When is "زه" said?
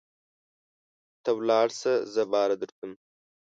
2.13-2.21